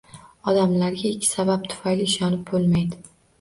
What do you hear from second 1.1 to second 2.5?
sabab tufayli ishonib